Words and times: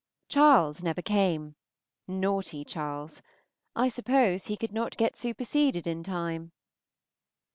Charles 0.29 0.81
never 0.81 1.03
came. 1.03 1.53
Naughty 2.07 2.65
Charles! 2.65 3.21
I 3.75 3.87
suppose 3.87 4.47
he 4.47 4.57
could 4.57 4.71
not 4.71 4.97
get 4.97 5.15
superseded 5.15 5.85
in 5.85 6.01
time. 6.01 6.53